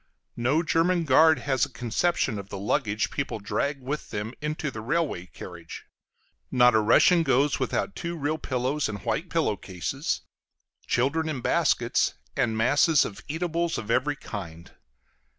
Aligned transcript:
No 0.35 0.63
German 0.63 1.03
guard 1.03 1.37
has 1.37 1.63
a 1.63 1.69
conception 1.69 2.39
of 2.39 2.49
the 2.49 2.57
luggage 2.57 3.11
people 3.11 3.37
drag 3.37 3.83
with 3.83 4.09
them 4.09 4.33
into 4.41 4.71
the 4.71 4.81
railway 4.81 5.27
carriage; 5.27 5.85
not 6.49 6.73
a 6.73 6.79
Russian 6.79 7.21
goes 7.21 7.59
without 7.59 7.95
two 7.95 8.17
real 8.17 8.39
pillows 8.39 8.89
in 8.89 8.95
white 8.95 9.29
pillow 9.29 9.55
cases, 9.55 10.21
children 10.87 11.29
in 11.29 11.39
baskets, 11.41 12.15
and 12.35 12.57
masses 12.57 13.05
of 13.05 13.21
eatables 13.27 13.77
of 13.77 13.91
every 13.91 14.15
kind. 14.15 14.71